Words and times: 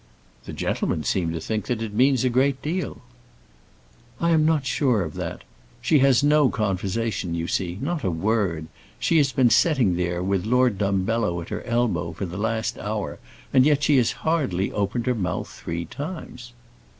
"The 0.45 0.51
gentlemen 0.53 1.03
seem 1.03 1.31
to 1.31 1.39
think 1.39 1.67
that 1.67 1.79
it 1.83 1.93
means 1.93 2.23
a 2.23 2.29
good 2.31 2.59
deal." 2.63 3.03
"I 4.19 4.31
am 4.31 4.47
not 4.47 4.65
sure 4.65 5.03
of 5.03 5.13
that. 5.13 5.43
She 5.79 5.99
has 5.99 6.23
no 6.23 6.49
conversation, 6.49 7.35
you 7.35 7.47
see; 7.47 7.77
not 7.79 8.03
a 8.03 8.09
word. 8.09 8.65
She 8.97 9.17
has 9.17 9.31
been 9.31 9.51
sitting 9.51 9.97
there 9.97 10.23
with 10.23 10.43
Lord 10.47 10.79
Dumbello 10.79 11.39
at 11.41 11.49
her 11.49 11.61
elbow 11.65 12.13
for 12.13 12.25
the 12.25 12.35
last 12.39 12.79
hour, 12.79 13.19
and 13.53 13.63
yet 13.63 13.83
she 13.83 13.97
has 13.97 14.13
hardly 14.25 14.71
opened 14.71 15.05
her 15.05 15.13
mouth 15.13 15.47
three 15.49 15.85
times." 15.85 16.53